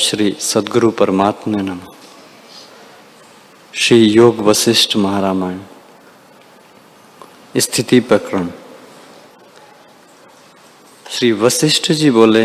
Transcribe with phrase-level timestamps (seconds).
[0.00, 1.80] श्री सदगुरु परमात्मा नम।
[3.74, 5.58] श्री योग वशिष्ठ महारामायण।
[7.56, 8.50] स्थिति प्रकरण।
[11.10, 12.44] श्री वशिष्ठ जी बोले,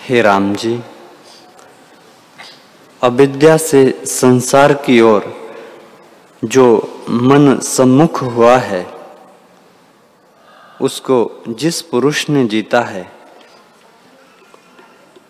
[0.00, 0.80] हे राम जी,
[3.02, 5.50] अविद्या से संसार की ओर
[6.44, 8.86] जो मन सम्मुख हुआ है,
[10.80, 13.12] उसको जिस पुरुष ने जीता है,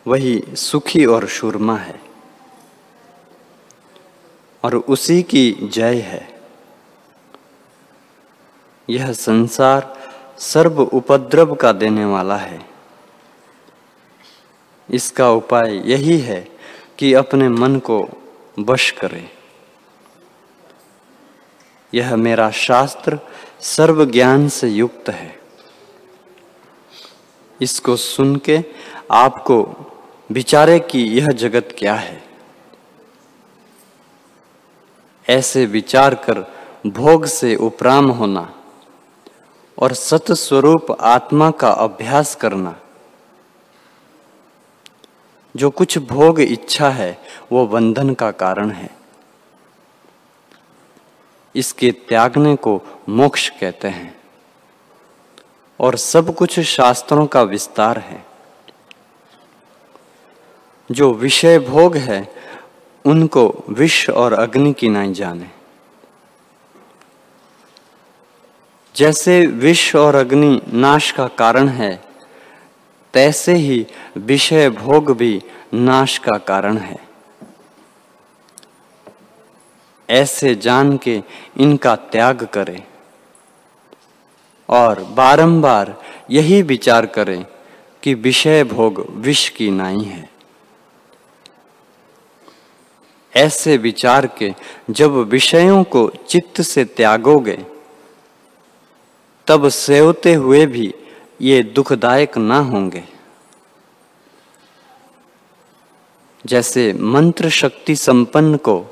[0.06, 2.00] वही सुखी और शूरमा है,
[4.64, 6.40] और उसी की जय है।
[8.90, 9.95] यह संसार
[10.38, 12.68] सर्व उपद्रव का देने वाला है।
[14.90, 16.48] इसका उपाय यही है
[16.98, 18.08] कि अपने मन को
[18.58, 19.30] वश करे।
[21.94, 23.18] यह मेरा शास्त्र
[23.60, 25.40] सर्व ज्ञान से युक्त है।
[27.60, 28.58] इसको सुन के
[29.10, 29.74] आपको
[30.32, 32.24] विचारे कि यह जगत क्या है।
[35.28, 36.52] ऐसे विचार कर
[36.86, 38.55] भोग से उपराम होना
[39.78, 42.76] और सत स्वरूप आत्मा का अभ्यास करना।
[45.56, 47.18] जो कुछ भोग इच्छा है,
[47.52, 48.96] वो बंधन का कारण है।
[51.54, 54.20] इसके त्यागने को मोक्ष कहते हैं।
[55.80, 58.26] और सब कुछ शास्त्रों का विस्तार है।
[60.90, 62.34] जो विषय भोग है,
[63.06, 65.55] उनको विष और अग्नि की नहीं जाने।
[68.96, 72.02] जैसे विष और अग्नि नाश का कारण है,
[73.14, 75.42] तैसे ही विषय भोग भी
[75.74, 76.98] नाश का कारण है।
[80.10, 81.22] ऐसे जान के
[81.56, 82.82] इनका त्याग करें
[84.68, 87.46] और बारंबार यही विचार करें
[88.02, 90.30] कि विषय भोग विष की नाई है।
[93.36, 94.54] ऐसे विचार के
[94.90, 97.75] जब विषयों को चित्त से त्यागोगे
[99.48, 100.94] तब सेवते हुए भी
[101.40, 103.04] ये दुखदायक ना होंगे।
[106.44, 108.84] जैसे मंत्र शक्ति संपन्न को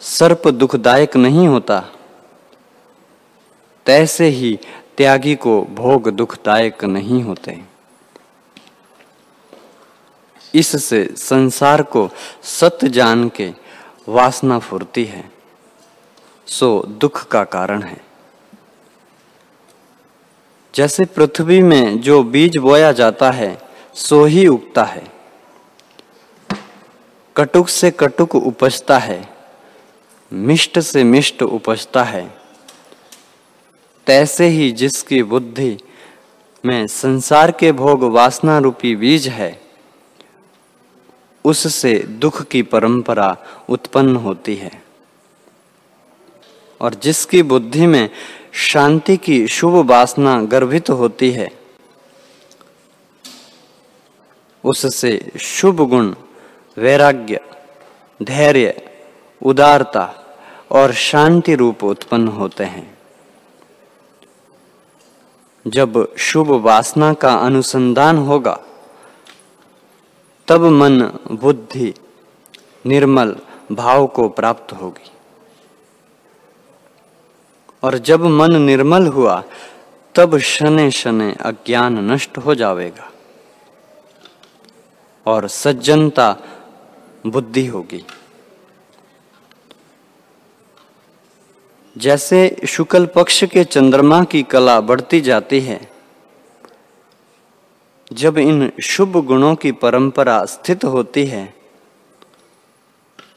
[0.00, 1.80] सर्प दुखदायक नहीं होता,
[3.86, 4.58] तैसे ही
[4.96, 7.60] त्यागी को भोग दुखदायक नहीं होते।
[10.54, 12.08] इससे संसार को
[12.42, 13.52] सत्य जान के
[14.08, 15.30] वासना फुरती है,
[16.46, 18.03] सो दुख का कारण है।
[20.74, 23.58] जैसे पृथ्वी में जो बीज बोया जाता है,
[23.94, 25.04] सो ही उगता है।
[27.36, 29.28] कटुक से कटुक उपजता है,
[30.32, 32.34] मिष्ट से मिष्ट उपजता है।
[34.06, 35.78] तैसे ही जिसकी बुद्धि
[36.64, 39.60] में संसार के भोग वासना रूपी बीज है,
[41.44, 43.36] उससे दुख की परंपरा
[43.68, 44.82] उत्पन्न होती है।
[46.80, 48.10] और जिसकी बुद्धि में
[48.54, 51.50] शांति की शुभ वासना गर्भित होती है।
[54.64, 56.14] उससे शुभ गुण,
[56.78, 57.40] वैराग्य,
[58.22, 58.90] धैर्य,
[59.42, 60.14] उदारता
[60.70, 62.98] और शांति रूप उत्पन्न होते हैं।
[65.66, 68.60] जब शुभ वासना का अनुसंधान होगा,
[70.48, 71.94] तब मन बुद्धि,
[72.86, 73.36] निर्मल
[73.72, 75.10] भाव को प्राप्त होगी।
[77.84, 79.42] और जब मन निर्मल हुआ,
[80.14, 83.10] तब शने शने अज्ञान नष्ट हो जाएगा
[85.26, 86.36] और सज्जनता
[87.26, 88.04] बुद्धि होगी।
[91.96, 95.90] जैसे शुक्ल पक्ष के चंद्रमा की कला बढ़ती जाती है,
[98.12, 101.54] जब इन शुभ गुणों की परंपरा स्थित होती है,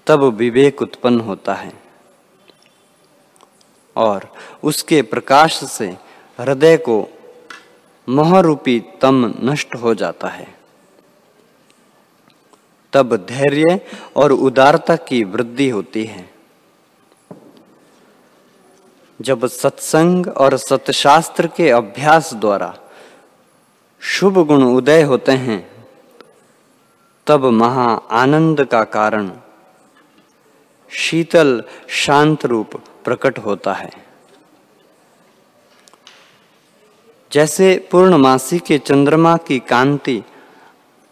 [0.08, 1.87] तब विवेक उत्पन्न होता है।
[3.98, 4.34] और
[4.64, 5.88] उसके प्रकाश से
[6.40, 7.08] हृदय को
[8.10, 10.48] महरूपी तम नष्ट हो जाता है।
[12.94, 13.80] तब धैर्य
[14.16, 16.30] और उदारता की वृद्धि होती है।
[19.22, 22.78] जब सत्संग और सतशास्त्र के अभ्यास द्वारा
[24.00, 25.60] शुभ गुण उदय होते हैं,
[27.28, 29.32] तब महा आनंद का कारण
[30.90, 33.90] शीतल शांत रूप प्रकट होता है।
[37.32, 40.24] जैसे पूर्णमासी के चंद्रमा की कांति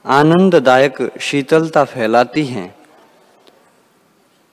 [0.06, 2.76] आनंददायक शीतलता फैलाती है,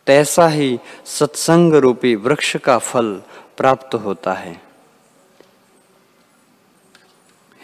[0.06, 3.22] तैसा ही सत्संग रूपी वृक्ष का फल
[3.56, 4.60] प्राप्त होता है।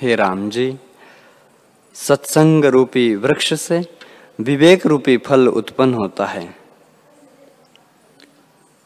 [0.01, 0.79] हे राम जी
[1.95, 3.81] सत्संग रूपी वृक्ष से
[4.41, 6.58] विवेक रूपी फल उत्पन्न होता है।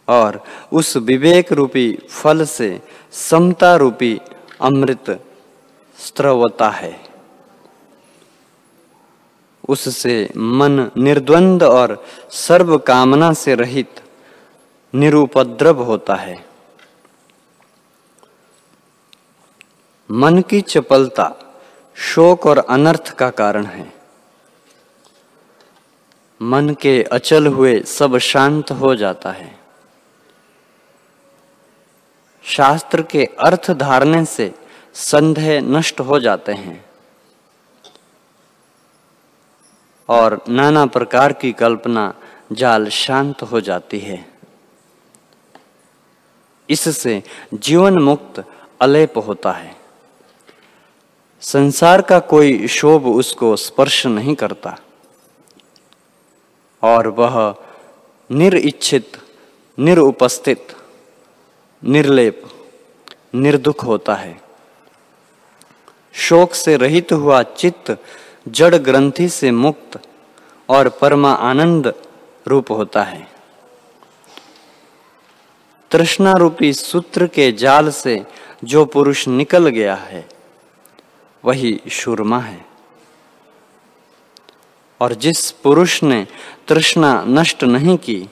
[0.09, 2.83] और उस विवेक रूपी फल से
[3.13, 4.21] समता रूपी
[4.61, 5.25] अमृत
[5.99, 7.01] स्त्रवता है।
[9.69, 14.01] उससे मन निर्द्वंद और सर्व कामना से रहित
[14.95, 16.47] निरुपद्रव होता है।
[20.11, 21.35] मन की चपलता
[21.95, 23.93] शोक और अनर्थ का कारण है।
[26.43, 29.62] मन के अचल हुए सब शांत हो जाता है।
[32.53, 34.55] शास्त्र के अर्थ धारने से
[34.95, 36.85] संदेह नष्ट हो जाते हैं।
[40.09, 42.15] और नाना प्रकार की कल्पना
[42.53, 44.29] जाल शांत हो जाती है।
[46.71, 47.23] इससे
[47.55, 48.45] जीवन मुक्त
[48.81, 49.77] अलेप होता है।
[51.41, 54.79] संसार का कोई शोभ उसको स्पर्श नहीं करता।
[56.83, 57.55] और वह
[58.31, 59.13] निरिच्छित
[59.79, 60.77] निरुपस्थित
[61.85, 62.43] निर्लेप,
[63.35, 64.41] निर्दुख होता है।
[66.13, 67.97] शोक से रहित हुआ चित्त
[68.49, 70.01] जड़ ग्रंथि से मुक्त
[70.69, 71.95] और परमा आनंद
[72.47, 73.29] रूप होता है।
[75.91, 78.27] तृष्णा रूपी सूत्र के जाल से
[78.65, 80.29] जो पुरुष निकल गया है,
[81.45, 82.67] वही शुरमा है।
[85.01, 86.27] और जिस पुरुष ने
[86.69, 88.29] तृष्णा नष्ट नहीं की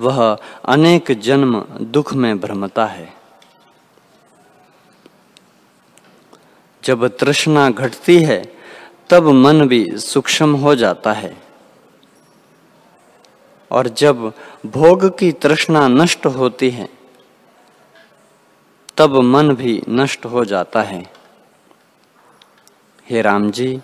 [0.00, 3.14] वह अनेक जन्म दुख में भ्रमता है।
[6.84, 8.56] जब तृष्णा घटती है,
[9.10, 11.36] तब मन भी सूक्ष्म हो जाता है।
[13.70, 14.32] और जब
[14.66, 16.88] भोग की तृष्णा नष्ट होती है,
[18.96, 21.12] तब मन भी नष्ट हो जाता है।
[23.10, 23.80] हे राम जी,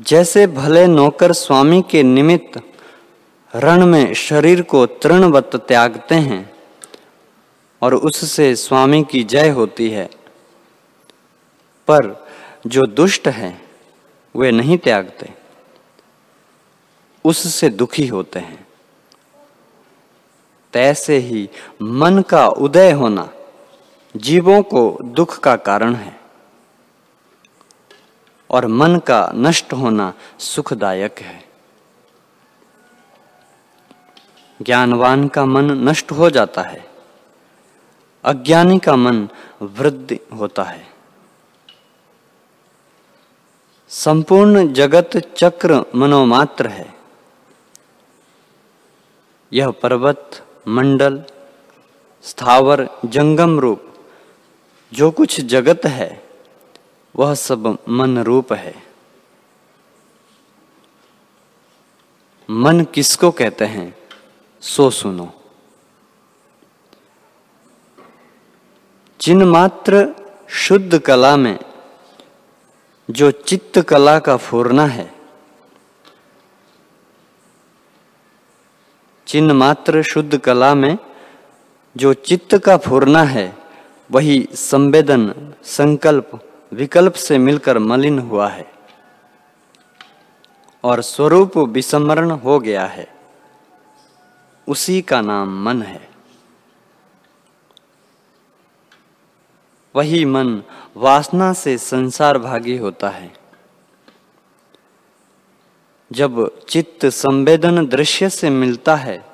[0.00, 2.71] जैसे भले नौकर स्वामी के निमित्त
[3.54, 6.56] रण में शरीर को तृणवत त्यागते हैं
[7.82, 10.06] और उससे स्वामी की जय होती है।
[11.88, 12.28] पर
[12.66, 13.64] जो दुष्ट है,
[14.36, 15.30] वे नहीं त्यागते।
[17.24, 18.66] उससे दुखी होते हैं।
[20.72, 21.50] तैसे ही
[21.82, 23.30] मन का उदय होना
[24.16, 26.20] जीवों को दुख का कारण है
[28.50, 31.51] और मन का नष्ट होना सुखदायक है।
[34.62, 36.90] ज्ञानवान का मन नष्ट हो जाता है।
[38.24, 39.28] अज्ञानी का मन
[39.62, 40.92] वृद्धि होता है।
[43.88, 46.94] संपूर्ण जगत चक्र मनोमात्र है।
[49.52, 51.24] यह पर्वत, मंडल,
[52.22, 53.94] स्थावर, जंगम रूप,
[54.92, 56.28] जो कुछ जगत है,
[57.16, 58.82] वह सब मन रूप है।
[62.50, 64.01] मन किसको कहते हैं?
[64.62, 65.32] सो सुनो।
[69.20, 70.14] जिन मात्र
[70.48, 71.58] शुद्ध कला में
[73.10, 75.14] जो चित्त कला का फूरना है
[79.26, 80.98] चिन्ह मात्र शुद्ध कला में
[81.96, 83.56] जो चित्त का फूरना है,
[84.10, 86.30] वही संवेदन, संकल्प,
[86.72, 88.72] विकल्प से मिलकर मलिन हुआ है
[90.84, 93.11] और स्वरूप विस्मरण हो गया है।
[94.68, 96.10] उसी का नाम मन है।
[99.96, 100.62] वही मन
[100.96, 103.36] वासना से संसार भागी होता है।
[106.12, 109.24] जब चित्त संवेदन दृश्य से मिलता है,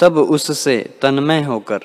[0.00, 1.80] तब उससे तन्मय होकर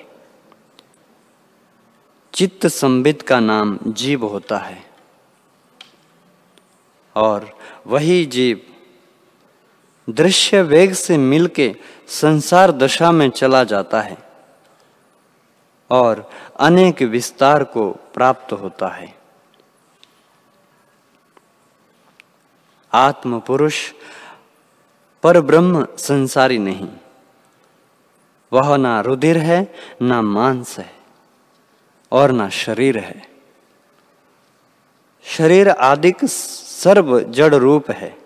[2.34, 4.90] चित्त संबित का नाम जीव होता है।
[7.16, 7.58] और
[7.88, 8.62] वही जीव
[10.10, 11.76] दृश्य वेग से मिलके
[12.08, 14.18] संसार दशा में चला जाता है
[15.90, 19.16] और अनेक विस्तार को प्राप्त होता है।
[22.94, 23.94] आत्म पुरुष
[25.24, 26.90] पर ब्रह्म संसारी नहीं।
[28.54, 30.94] वह ना रुधिर है, ना मांस है
[32.12, 33.30] और ना शरीर है।
[35.24, 38.19] शरीर आदिक सर्व जड़ रूप है।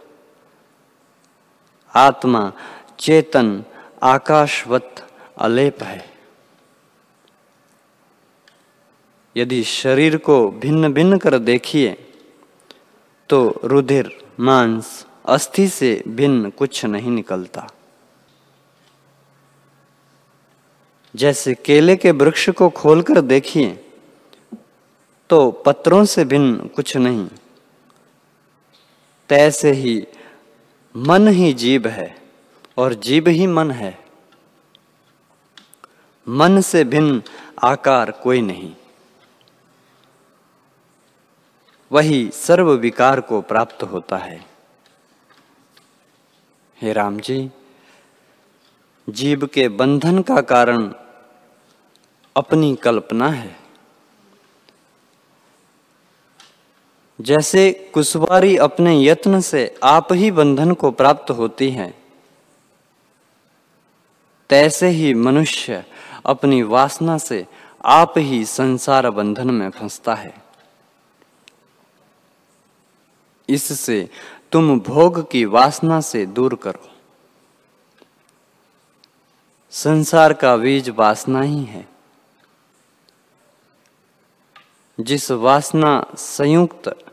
[1.94, 2.52] आत्मा,
[3.00, 3.64] चेतन,
[4.04, 5.08] आकाशवत,
[5.38, 6.14] अलेप है।
[9.36, 11.92] यदि शरीर को भिन्न भिन्न कर देखिए
[13.30, 17.68] तो रुधिर, मांस, अस्थि से भिन्न कुछ नहीं निकलता।
[21.14, 23.70] जैसे केले के वृक्ष को खोलकर देखिए
[25.30, 27.28] तो पत्रों से भिन्न कुछ नहीं।
[29.30, 29.96] तैसे ही
[30.98, 32.22] मन ही जीव है
[32.78, 34.06] और जीव ही मन है।
[36.30, 37.24] मन से भिन्न
[37.64, 38.76] आकार कोई नहीं।
[41.92, 44.46] वही सर्व विकार को प्राप्त होता है।
[46.82, 47.52] हे राम जी,
[49.10, 50.94] जीव के बंधन का कारण
[52.38, 53.63] अपनी कल्पना है।
[57.24, 61.94] जैसे कुशवारी अपने यत्न से आप ही बंधन को प्राप्त होती है।
[64.50, 65.86] तैसे ही मनुष्य
[66.26, 67.48] अपनी वासना से
[67.86, 70.44] आप ही संसार बंधन में फंसता है।
[73.50, 74.10] इससे
[74.52, 76.90] तुम भोग की वासना से दूर करो।
[79.72, 81.90] संसार का बीज वासना ही है।
[85.00, 87.13] जिस वासना संयुक्त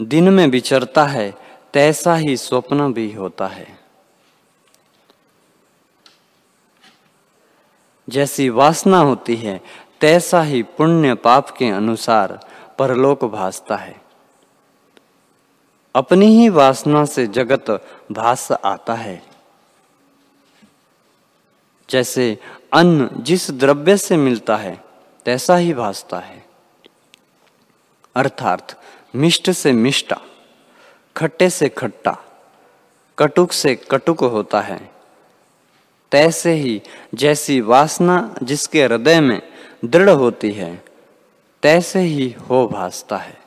[0.00, 1.34] दिन में विचरता है,
[1.72, 3.78] तैसा ही स्वप्न भी होता है।
[8.08, 9.60] जैसी वासना होती है,
[10.00, 12.40] तैसा ही पुण्य पाप के अनुसार
[12.78, 14.00] परलोक भासता है।
[15.94, 19.22] अपनी ही वासना से जगत भास आता है।
[21.90, 22.38] जैसे
[22.72, 24.84] अन्न जिस द्रव्य से मिलता है,
[25.24, 26.46] तैसा ही भासता है।
[28.14, 28.80] अर्थात
[29.16, 30.20] मिष्ट से मिष्टा,
[31.16, 32.24] खट्टे से खट्टा,
[33.18, 34.90] कटुक से कटुक होता है।
[36.12, 36.82] तैसे ही
[37.14, 39.42] जैसी वासना जिसके हृदय में
[39.84, 40.84] दृढ़ होती है,
[41.62, 43.38] तैसे ही हो भासता है।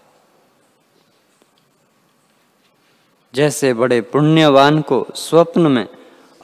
[3.36, 5.88] जैसे बड़े पुण्यवान को स्वप्न में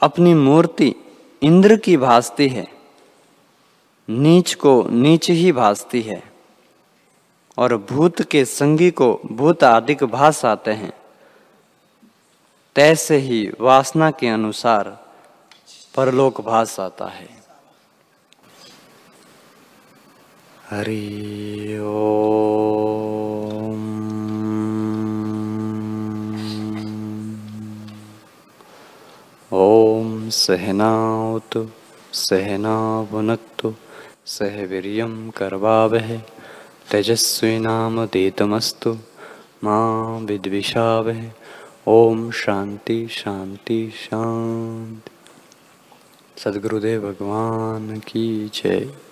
[0.02, 0.94] अपनी मूर्ति
[1.42, 2.66] इंद्र की भासती है,
[4.08, 6.33] नीच को नीच ही भासती है।
[7.58, 10.92] और भूत के संगी को भूत आदिक भास आते हैं।
[12.76, 15.04] तैसे ही वासना के अनुसार
[15.96, 17.28] परलोक भास आता है।
[20.70, 22.34] हरि ओम।
[30.30, 31.68] सहनावतु
[32.12, 33.74] सहना भुनक्तु
[34.26, 36.22] सह वीर्यं कर्वावह।
[36.90, 38.98] तेजस्विनामतीतमस्तु
[39.64, 41.32] माँ विद्विषावह
[41.86, 45.10] ओम शांति शांति शांति।
[46.40, 49.03] सदगुरुदेव भगवान की जय।